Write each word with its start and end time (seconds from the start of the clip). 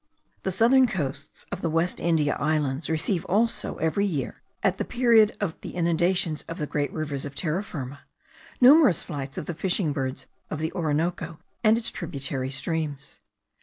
The 0.41 0.51
southern 0.51 0.87
coasts 0.87 1.45
of 1.51 1.61
the 1.61 1.69
West 1.69 1.99
India 1.99 2.35
Islands 2.39 2.89
receive 2.89 3.23
also 3.25 3.75
every 3.75 4.07
year, 4.07 4.41
at 4.63 4.79
the 4.79 4.83
period 4.83 5.37
of 5.39 5.61
the 5.61 5.75
inundations 5.75 6.41
of 6.47 6.57
the 6.57 6.65
great 6.65 6.91
rivers 6.91 7.23
of 7.23 7.35
Terra 7.35 7.63
Firma, 7.63 7.99
numerous 8.59 9.03
flights 9.03 9.37
of 9.37 9.45
the 9.45 9.53
fishing 9.53 9.93
birds 9.93 10.25
of 10.49 10.57
the 10.57 10.73
Orinoco, 10.73 11.37
and 11.63 11.77
of 11.77 11.81
its 11.83 11.91
tributary 11.91 12.49
streams. 12.49 13.19